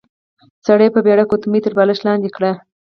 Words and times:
سړي 0.67 0.87
په 0.93 0.99
بيړه 1.05 1.23
ګوتمۍ 1.29 1.59
تر 1.63 1.73
بالښت 1.77 2.03
لاندې 2.07 2.29
کړې. 2.35 2.51